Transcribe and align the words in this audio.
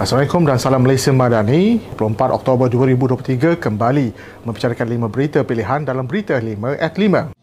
Assalamualaikum 0.00 0.48
dan 0.48 0.56
salam 0.56 0.80
Malaysia 0.80 1.12
Madani. 1.12 1.76
24 2.00 2.32
Oktober 2.32 2.72
2023 2.72 3.60
kembali 3.60 4.16
membicarakan 4.48 4.88
lima 4.88 5.12
berita 5.12 5.44
pilihan 5.44 5.84
dalam 5.84 6.08
Berita 6.08 6.40
5 6.40 6.56
at 6.80 6.96
5. 6.96 7.36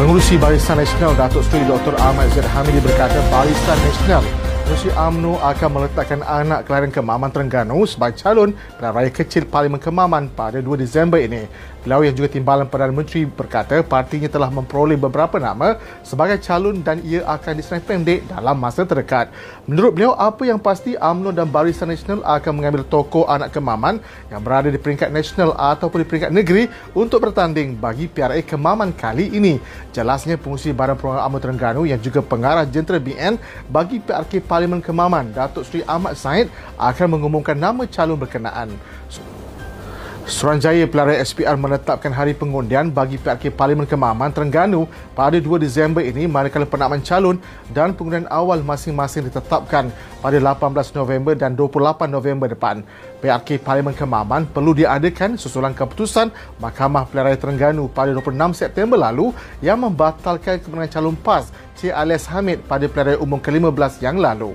Pengurusi 0.00 0.40
Barisan 0.40 0.80
Nasional 0.80 1.12
Datuk 1.20 1.44
Seri 1.52 1.68
Dr. 1.68 2.00
Ahmad 2.00 2.32
Zaid 2.32 2.48
Hamidi 2.48 2.80
berkata 2.80 3.20
Barisan 3.28 3.76
Nasional 3.84 4.47
Pengurusi 4.68 4.92
UMNO 4.92 5.40
akan 5.40 5.68
meletakkan 5.80 6.20
anak 6.28 6.68
kelahiran 6.68 6.92
Kemaman 6.92 7.32
Terengganu 7.32 7.88
sebagai 7.88 8.20
calon 8.20 8.52
pilihan 8.52 8.92
raya 8.92 9.08
kecil 9.08 9.48
Parlimen 9.48 9.80
Kemaman 9.80 10.28
pada 10.28 10.60
2 10.60 10.76
Disember 10.76 11.16
ini. 11.16 11.48
Beliau 11.88 12.04
yang 12.04 12.12
juga 12.12 12.28
timbalan 12.28 12.68
Perdana 12.68 12.92
Menteri 12.92 13.24
berkata 13.24 13.80
partinya 13.80 14.28
telah 14.28 14.52
memperoleh 14.52 15.00
beberapa 15.00 15.40
nama 15.40 15.80
sebagai 16.04 16.36
calon 16.44 16.84
dan 16.84 17.00
ia 17.00 17.24
akan 17.24 17.56
diserang 17.56 17.80
pendek 17.80 18.28
dalam 18.28 18.60
masa 18.60 18.84
terdekat. 18.84 19.32
Menurut 19.64 19.96
beliau, 19.96 20.12
apa 20.12 20.44
yang 20.44 20.60
pasti 20.60 21.00
UMNO 21.00 21.32
dan 21.32 21.48
Barisan 21.48 21.88
Nasional 21.88 22.20
akan 22.28 22.52
mengambil 22.60 22.84
tokoh 22.84 23.24
anak 23.24 23.56
Kemaman 23.56 24.04
yang 24.28 24.44
berada 24.44 24.68
di 24.68 24.76
peringkat 24.76 25.08
nasional 25.08 25.56
ataupun 25.56 26.04
di 26.04 26.06
peringkat 26.12 26.28
negeri 26.28 26.68
untuk 26.92 27.24
bertanding 27.24 27.72
bagi 27.72 28.04
PRA 28.04 28.36
Kemaman 28.44 28.92
kali 28.92 29.32
ini. 29.32 29.56
Jelasnya 29.96 30.36
pengurusi 30.36 30.76
Badan 30.76 31.00
Perumahan 31.00 31.24
UMNO 31.24 31.40
Terengganu 31.40 31.82
yang 31.88 32.04
juga 32.04 32.20
pengarah 32.20 32.68
jentera 32.68 33.00
BN 33.00 33.40
bagi 33.72 33.96
PRK 33.96 34.44
Parlimen 34.44 34.57
Parlimen 34.58 34.82
Kemaman, 34.82 35.30
Datuk 35.30 35.62
Seri 35.62 35.86
Ahmad 35.86 36.18
Said 36.18 36.50
akan 36.82 37.14
mengumumkan 37.14 37.54
nama 37.54 37.86
calon 37.86 38.18
berkenaan. 38.18 38.74
Suruhanjaya 40.28 40.84
Pelarian 40.84 41.24
SPR 41.24 41.56
menetapkan 41.56 42.12
hari 42.12 42.36
pengundian 42.36 42.92
bagi 42.92 43.16
PRK 43.16 43.48
Parlimen 43.48 43.88
Kemaman 43.88 44.28
Terengganu 44.28 44.84
pada 45.16 45.40
2 45.40 45.56
Disember 45.56 46.04
ini 46.04 46.28
manakala 46.28 46.68
penamaan 46.68 47.00
calon 47.00 47.40
dan 47.72 47.96
pengundian 47.96 48.28
awal 48.28 48.60
masing-masing 48.60 49.24
ditetapkan 49.24 49.88
pada 50.20 50.36
18 50.36 50.92
November 50.92 51.32
dan 51.32 51.56
28 51.56 52.12
November 52.12 52.44
depan. 52.52 52.84
PRK 53.24 53.56
Parlimen 53.64 53.96
Kemaman 53.96 54.44
perlu 54.44 54.76
diadakan 54.76 55.40
susulan 55.40 55.72
keputusan 55.72 56.28
Mahkamah 56.60 57.08
Pelarian 57.08 57.40
Terengganu 57.40 57.88
pada 57.88 58.12
26 58.12 58.52
September 58.52 59.00
lalu 59.00 59.32
yang 59.64 59.80
membatalkan 59.80 60.60
kemenangan 60.60 60.92
calon 61.00 61.16
PAS 61.24 61.48
Cik 61.80 61.96
Alias 61.96 62.28
Hamid 62.28 62.60
pada 62.68 62.84
Pilihan 62.84 63.16
Umum 63.16 63.40
ke-15 63.40 64.04
yang 64.04 64.20
lalu. 64.20 64.52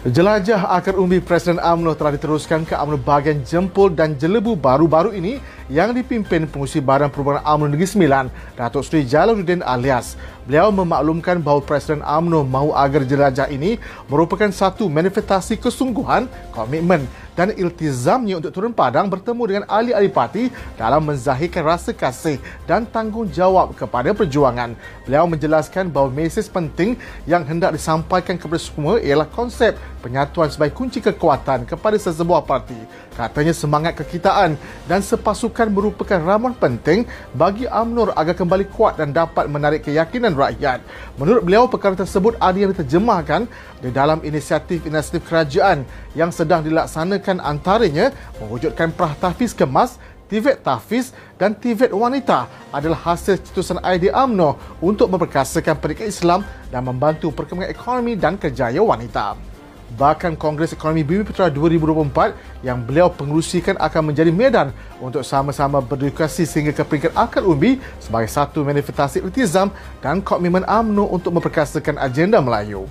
Jelajah 0.00 0.72
akar 0.72 0.96
umbi 0.96 1.20
Presiden 1.20 1.60
AMNO 1.60 1.92
telah 1.92 2.16
diteruskan 2.16 2.64
ke 2.64 2.72
AMNO 2.72 3.04
bahagian 3.04 3.44
Jempol 3.44 3.92
dan 3.92 4.16
Jelebu 4.16 4.56
baru-baru 4.56 5.12
ini 5.12 5.36
yang 5.70 5.94
dipimpin 5.94 6.50
pengurusi 6.50 6.82
Badan 6.82 7.14
Perubahan 7.14 7.46
UMNO 7.46 7.70
Negeri 7.70 7.86
Sembilan, 7.86 8.26
Datuk 8.58 8.82
Seri 8.82 9.06
Jalaluddin 9.06 9.62
alias. 9.62 10.18
Beliau 10.50 10.74
memaklumkan 10.74 11.38
bahawa 11.38 11.62
Presiden 11.62 12.02
AMNO 12.02 12.42
mahu 12.42 12.74
agar 12.74 13.06
jelajah 13.06 13.46
ini 13.54 13.78
merupakan 14.10 14.50
satu 14.50 14.90
manifestasi 14.90 15.54
kesungguhan, 15.62 16.26
komitmen 16.50 17.06
dan 17.38 17.54
iltizamnya 17.54 18.42
untuk 18.42 18.50
turun 18.50 18.74
padang 18.74 19.06
bertemu 19.06 19.42
dengan 19.46 19.64
ahli-ahli 19.70 20.10
parti 20.10 20.42
dalam 20.74 21.06
menzahirkan 21.06 21.62
rasa 21.62 21.94
kasih 21.94 22.42
dan 22.66 22.82
tanggungjawab 22.84 23.78
kepada 23.78 24.10
perjuangan. 24.10 24.74
Beliau 25.06 25.30
menjelaskan 25.30 25.88
bahawa 25.88 26.10
mesej 26.10 26.50
penting 26.50 26.98
yang 27.30 27.46
hendak 27.46 27.78
disampaikan 27.78 28.34
kepada 28.34 28.58
semua 28.58 28.98
ialah 28.98 29.30
konsep 29.30 29.78
penyatuan 30.02 30.50
sebagai 30.50 30.74
kunci 30.74 30.98
kekuatan 30.98 31.68
kepada 31.68 31.94
sesebuah 32.00 32.42
parti. 32.42 32.76
Katanya 33.14 33.52
semangat 33.52 34.00
kekitaan 34.00 34.56
dan 34.88 35.00
sepasukan 35.04 35.59
merupakan 35.68 36.16
ramuan 36.16 36.56
penting 36.56 37.04
bagi 37.36 37.68
UMNO 37.68 38.16
agar 38.16 38.32
kembali 38.32 38.72
kuat 38.72 38.96
dan 38.96 39.12
dapat 39.12 39.44
menarik 39.50 39.84
keyakinan 39.84 40.32
rakyat. 40.32 40.80
Menurut 41.20 41.44
beliau, 41.44 41.68
perkara 41.68 41.98
tersebut 41.98 42.38
ada 42.40 42.56
yang 42.56 42.72
diterjemahkan 42.72 43.44
di 43.84 43.90
dalam 43.92 44.24
inisiatif-inisiatif 44.24 45.26
kerajaan 45.28 45.84
yang 46.16 46.32
sedang 46.32 46.64
dilaksanakan 46.64 47.44
antaranya 47.44 48.14
mewujudkan 48.40 48.94
prah 48.94 49.12
tahfiz 49.18 49.52
kemas, 49.52 50.00
tivet 50.30 50.62
tahfiz 50.62 51.10
dan 51.34 51.58
tivet 51.58 51.90
wanita 51.90 52.46
adalah 52.70 53.02
hasil 53.10 53.42
cetusan 53.50 53.82
idea 53.82 54.14
UMNO 54.14 54.78
untuk 54.78 55.10
memperkasakan 55.10 55.74
pendidikan 55.82 56.06
Islam 56.06 56.40
dan 56.70 56.86
membantu 56.86 57.34
perkembangan 57.34 57.74
ekonomi 57.74 58.14
dan 58.14 58.38
kerjaya 58.38 58.78
wanita. 58.78 59.49
Bahkan 59.98 60.38
Kongres 60.38 60.70
Ekonomi 60.70 61.02
Bumi 61.02 61.26
Putra 61.26 61.50
2024 61.50 62.62
yang 62.62 62.78
beliau 62.78 63.10
pengurusikan 63.10 63.74
akan 63.74 64.14
menjadi 64.14 64.30
medan 64.30 64.70
untuk 65.02 65.26
sama-sama 65.26 65.82
berdedikasi 65.82 66.46
sehingga 66.46 66.70
ke 66.70 66.86
peringkat 66.86 67.12
akar 67.18 67.42
umbi 67.42 67.82
sebagai 67.98 68.30
satu 68.30 68.62
manifestasi 68.62 69.18
iltizam 69.18 69.74
dan 69.98 70.22
komitmen 70.22 70.62
UMNO 70.62 71.10
untuk 71.10 71.34
memperkasakan 71.34 71.98
agenda 71.98 72.38
Melayu. 72.38 72.86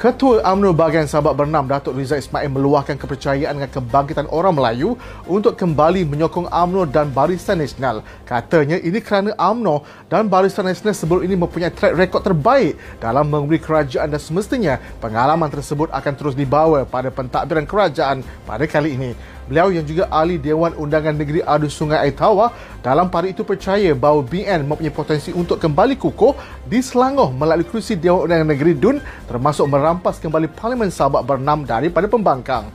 Ketua 0.00 0.40
UMNO 0.40 0.72
bahagian 0.72 1.04
Sabak 1.04 1.36
Bernam 1.36 1.68
Datuk 1.68 1.92
Riza 1.92 2.16
Ismail 2.16 2.48
meluahkan 2.48 2.96
kepercayaan 2.96 3.52
dengan 3.52 3.68
kebangkitan 3.68 4.32
orang 4.32 4.56
Melayu 4.56 4.96
untuk 5.28 5.60
kembali 5.60 6.08
menyokong 6.08 6.48
UMNO 6.48 6.88
dan 6.88 7.12
Barisan 7.12 7.60
Nasional. 7.60 8.00
Katanya 8.24 8.80
ini 8.80 8.96
kerana 9.04 9.36
UMNO 9.36 9.84
dan 10.08 10.24
Barisan 10.32 10.64
Nasional 10.64 10.96
sebelum 10.96 11.20
ini 11.20 11.36
mempunyai 11.36 11.68
track 11.68 11.92
record 11.92 12.24
terbaik 12.24 12.80
dalam 12.96 13.28
memberi 13.28 13.60
kerajaan 13.60 14.08
dan 14.08 14.16
semestinya 14.16 14.80
pengalaman 15.04 15.52
tersebut 15.52 15.92
akan 15.92 16.12
terus 16.16 16.32
dibawa 16.32 16.88
pada 16.88 17.12
pentadbiran 17.12 17.68
kerajaan 17.68 18.24
pada 18.48 18.64
kali 18.64 18.96
ini. 18.96 19.12
Beliau 19.50 19.74
yang 19.74 19.82
juga 19.82 20.06
ahli 20.14 20.38
Dewan 20.38 20.78
Undangan 20.78 21.10
Negeri 21.10 21.42
Adu 21.42 21.66
Sungai 21.66 21.98
Aitawa 21.98 22.54
dalam 22.86 23.10
pada 23.10 23.26
itu 23.26 23.42
percaya 23.42 23.90
bahawa 23.98 24.22
BN 24.22 24.62
mempunyai 24.62 24.94
potensi 24.94 25.34
untuk 25.34 25.58
kembali 25.58 25.98
kukuh 25.98 26.38
di 26.70 26.78
Selangor 26.78 27.34
melalui 27.34 27.66
kerusi 27.66 27.98
Dewan 27.98 28.30
Undangan 28.30 28.46
Negeri 28.46 28.78
DUN 28.78 29.02
termasuk 29.26 29.66
merampas 29.66 30.22
kembali 30.22 30.46
Parlimen 30.54 30.94
Sabak 30.94 31.26
Bernam 31.26 31.66
daripada 31.66 32.06
pembangkang. 32.06 32.70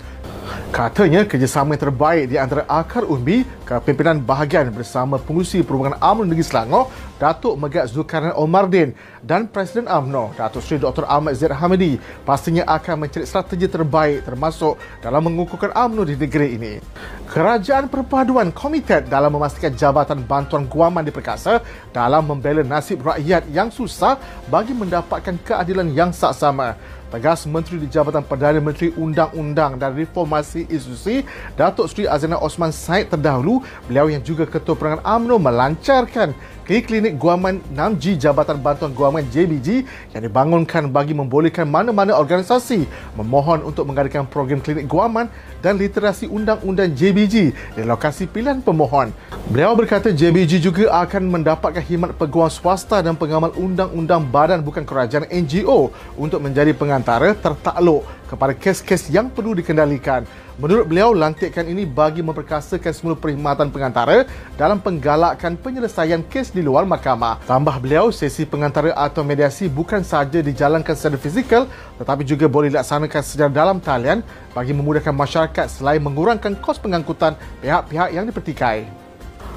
Katanya 0.75 1.23
kerjasama 1.23 1.79
yang 1.79 1.87
terbaik 1.87 2.27
di 2.27 2.35
antara 2.35 2.67
akar 2.67 3.07
umbi 3.07 3.47
kepimpinan 3.63 4.19
bahagian 4.19 4.67
bersama 4.75 5.15
pengurusi 5.15 5.63
perhubungan 5.63 5.95
UMNO 6.03 6.27
Negeri 6.27 6.43
Selangor 6.43 6.91
Datuk 7.15 7.55
Megat 7.55 7.87
Zulkarnain 7.95 8.35
Omardin 8.35 8.91
dan 9.23 9.47
Presiden 9.47 9.87
UMNO 9.87 10.35
Datuk 10.35 10.59
Seri 10.59 10.83
Dr. 10.83 11.07
Ahmad 11.07 11.39
Zaid 11.39 11.55
Hamidi 11.55 11.95
pastinya 12.27 12.67
akan 12.67 13.07
mencari 13.07 13.23
strategi 13.23 13.71
terbaik 13.71 14.27
termasuk 14.27 14.75
dalam 14.99 15.23
mengukuhkan 15.23 15.71
UMNO 15.71 16.11
di 16.11 16.19
negeri 16.19 16.59
ini. 16.59 16.73
Kerajaan 17.31 17.87
perpaduan 17.87 18.51
komited 18.51 19.07
dalam 19.07 19.31
memastikan 19.31 19.71
jabatan 19.71 20.27
bantuan 20.27 20.67
guaman 20.67 21.07
diperkasa 21.07 21.63
dalam 21.95 22.27
membela 22.27 22.67
nasib 22.67 22.99
rakyat 22.99 23.47
yang 23.47 23.71
susah 23.71 24.19
bagi 24.51 24.75
mendapatkan 24.75 25.39
keadilan 25.39 25.87
yang 25.95 26.11
saksama 26.11 26.75
tegas 27.15 27.47
Menteri 27.47 27.79
di 27.79 27.87
Jabatan 27.87 28.27
Perdana 28.27 28.59
Menteri 28.59 28.91
Undang-Undang 28.91 29.79
dan 29.79 29.95
Reformasi 29.95 30.67
Institusi 30.67 31.23
Datuk 31.55 31.87
Seri 31.87 32.11
Azana 32.11 32.35
Osman 32.43 32.75
Said 32.75 33.07
terdahulu 33.07 33.63
beliau 33.87 34.11
yang 34.11 34.19
juga 34.19 34.43
Ketua 34.43 34.75
Perangan 34.75 34.99
UMNO 35.07 35.39
melancarkan 35.39 36.35
klinik 36.65 37.21
guaman 37.21 37.61
6G 37.77 38.17
Jabatan 38.17 38.57
Bantuan 38.57 38.89
Guaman 38.89 39.21
JBG 39.29 39.85
yang 40.17 40.21
dibangunkan 40.25 40.89
bagi 40.89 41.13
membolehkan 41.13 41.69
mana-mana 41.69 42.17
organisasi 42.17 42.89
memohon 43.13 43.61
untuk 43.61 43.85
mengadakan 43.85 44.25
program 44.25 44.57
klinik 44.57 44.89
guaman 44.89 45.29
dan 45.61 45.77
literasi 45.77 46.25
undang-undang 46.25 46.89
JBG 46.89 47.53
di 47.53 47.81
lokasi 47.85 48.25
pilihan 48.25 48.65
pemohon. 48.65 49.13
Beliau 49.53 49.77
berkata 49.77 50.09
JBG 50.09 50.57
juga 50.57 50.89
akan 51.05 51.29
mendapatkan 51.29 51.85
khidmat 51.85 52.17
peguam 52.17 52.49
swasta 52.49 52.97
dan 53.05 53.13
pengamal 53.13 53.53
undang-undang 53.53 54.25
badan 54.25 54.65
bukan 54.65 54.81
kerajaan 54.81 55.29
NGO 55.29 55.93
untuk 56.17 56.41
menjadi 56.41 56.73
pengantara 56.73 57.37
tertakluk 57.37 58.01
kepada 58.25 58.57
kes-kes 58.57 59.13
yang 59.13 59.29
perlu 59.29 59.53
dikendalikan. 59.53 60.25
Menurut 60.55 60.87
beliau, 60.87 61.11
lantikan 61.11 61.67
ini 61.67 61.83
bagi 61.83 62.23
memperkasakan 62.23 62.95
semula 62.95 63.19
perkhidmatan 63.19 63.67
pengantara 63.75 64.23
dalam 64.55 64.79
penggalakkan 64.79 65.59
penyelesaian 65.59 66.23
kes 66.31 66.55
di 66.55 66.63
luar 66.63 66.87
mahkamah. 66.87 67.43
Tambah 67.43 67.75
beliau, 67.83 68.07
sesi 68.07 68.47
pengantara 68.47 68.95
atau 68.95 69.19
mediasi 69.19 69.67
bukan 69.67 69.99
sahaja 69.99 70.39
dijalankan 70.39 70.95
secara 70.95 71.19
fizikal 71.19 71.67
tetapi 71.99 72.23
juga 72.23 72.47
boleh 72.47 72.71
dilaksanakan 72.71 73.21
secara 73.23 73.51
dalam 73.51 73.83
talian 73.83 74.23
bagi 74.55 74.71
memudahkan 74.71 75.11
masyarakat 75.11 75.67
selain 75.67 75.99
mengurangkan 75.99 76.55
kos 76.63 76.79
pengangkutan 76.79 77.35
pihak-pihak 77.59 78.15
yang 78.15 78.23
dipertikai. 78.23 78.87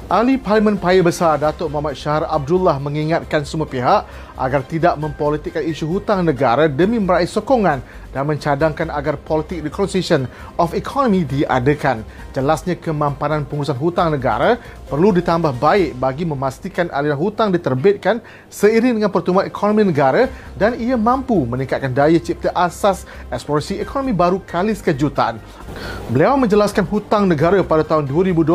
Ahli 0.09 0.41
Parlimen 0.41 0.73
Paya 0.73 1.05
Besar 1.05 1.37
Datuk 1.37 1.69
Muhammad 1.69 1.93
Syahar 1.93 2.25
Abdullah 2.25 2.81
mengingatkan 2.81 3.45
semua 3.45 3.69
pihak 3.69 4.09
agar 4.39 4.63
tidak 4.63 4.95
mempolitikkan 4.95 5.59
isu 5.67 5.99
hutang 5.99 6.23
negara 6.23 6.71
demi 6.71 6.95
meraih 6.95 7.27
sokongan 7.27 7.83
dan 8.09 8.23
mencadangkan 8.25 8.89
agar 8.89 9.19
politik 9.19 9.61
reconciliation 9.61 10.25
of 10.55 10.71
economy 10.73 11.27
diadakan. 11.27 12.01
Jelasnya 12.33 12.79
kemampanan 12.79 13.45
pengurusan 13.45 13.77
hutang 13.77 14.15
negara 14.15 14.57
perlu 14.87 15.13
ditambah 15.13 15.53
baik 15.59 15.99
bagi 15.99 16.23
memastikan 16.25 16.87
aliran 16.89 17.19
hutang 17.19 17.51
diterbitkan 17.53 18.23
seiring 18.49 18.97
dengan 18.97 19.11
pertumbuhan 19.11 19.45
ekonomi 19.45 19.85
negara 19.85 20.31
dan 20.57 20.73
ia 20.79 20.95
mampu 20.95 21.45
meningkatkan 21.45 21.91
daya 21.91 22.17
cipta 22.17 22.49
asas 22.55 23.03
eksplorasi 23.29 23.77
ekonomi 23.83 24.15
baru 24.15 24.41
kali 24.41 24.73
sekejutan. 24.73 25.37
Beliau 26.09 26.33
menjelaskan 26.39 26.87
hutang 26.89 27.29
negara 27.29 27.61
pada 27.61 27.85
tahun 27.85 28.09
2020 28.09 28.49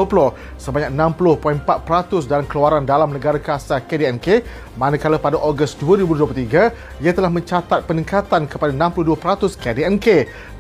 sebanyak 0.59 0.91
60.4% 0.91 2.27
dalam 2.27 2.47
keluaran 2.49 2.83
dalam 2.83 3.15
negara 3.15 3.39
kasar 3.39 3.85
KDNK 3.87 4.43
manakala 4.75 5.23
pada 5.23 5.39
Ogos 5.39 5.74
2023 5.81 7.03
ia 7.03 7.13
telah 7.15 7.31
mencatat 7.31 7.87
peningkatan 7.87 8.47
kepada 8.47 8.73
62% 8.75 9.59
KDNK. 9.59 10.07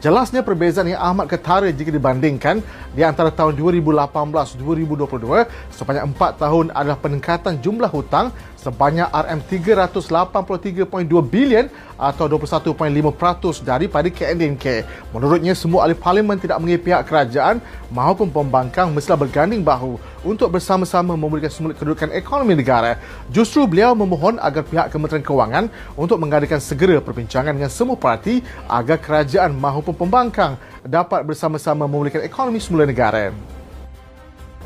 Jelasnya 0.02 0.44
perbezaan 0.44 0.90
yang 0.90 1.00
amat 1.14 1.32
ketara 1.32 1.70
jika 1.72 1.88
dibandingkan 1.88 2.60
di 2.92 3.02
antara 3.06 3.32
tahun 3.32 3.56
2018-2022 3.56 5.46
sebanyak 5.72 6.04
4 6.14 6.42
tahun 6.42 6.66
adalah 6.74 6.98
peningkatan 7.00 7.58
jumlah 7.62 7.88
hutang 7.88 8.34
sebanyak 8.64 9.04
RM383.2 9.12 11.04
bilion 11.28 11.68
atau 12.00 12.24
21.5% 12.24 13.60
daripada 13.60 14.08
KNDNK. 14.08 14.88
Menurutnya, 15.12 15.52
semua 15.52 15.84
ahli 15.84 15.92
parlimen 15.92 16.40
tidak 16.40 16.56
mengira 16.64 16.80
pihak 16.80 17.02
kerajaan 17.04 17.60
maupun 17.92 18.32
pembangkang 18.32 18.88
mestilah 18.90 19.20
berganding 19.20 19.60
bahu 19.60 20.00
untuk 20.24 20.50
bersama-sama 20.50 21.14
memulihkan 21.14 21.52
semula 21.52 21.76
kedudukan 21.76 22.10
ekonomi 22.16 22.56
negara. 22.56 22.98
Justru 23.28 23.68
beliau 23.68 23.92
memohon 23.92 24.40
agar 24.40 24.64
pihak 24.64 24.88
Kementerian 24.90 25.22
Kewangan 25.22 25.64
untuk 25.94 26.16
mengadakan 26.16 26.58
segera 26.58 26.98
perbincangan 26.98 27.52
dengan 27.52 27.70
semua 27.70 27.94
parti 27.94 28.40
agar 28.66 28.98
kerajaan 28.98 29.52
maupun 29.52 29.94
pembangkang 29.94 30.56
dapat 30.82 31.22
bersama-sama 31.22 31.84
memulihkan 31.84 32.24
ekonomi 32.24 32.58
semula 32.58 32.88
negara. 32.88 33.30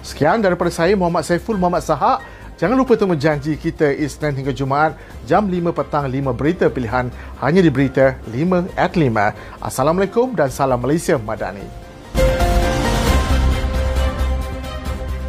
Sekian 0.00 0.38
daripada 0.38 0.70
saya 0.70 0.94
Muhammad 0.94 1.26
Saiful 1.26 1.58
Muhammad 1.58 1.82
Sahak 1.82 2.22
Jangan 2.58 2.74
lupa 2.74 2.98
temu 2.98 3.14
janji 3.14 3.54
kita 3.54 3.94
Isnin 3.94 4.34
hingga 4.34 4.50
Jumaat 4.50 4.98
jam 5.30 5.46
5 5.46 5.70
petang 5.70 6.10
5 6.10 6.34
berita 6.34 6.66
pilihan 6.66 7.06
hanya 7.38 7.62
di 7.62 7.70
berita 7.70 8.18
5 8.26 8.74
at 8.74 8.98
5. 8.98 9.62
Assalamualaikum 9.62 10.34
dan 10.34 10.50
salam 10.50 10.82
Malaysia 10.82 11.14
Madani. 11.22 11.87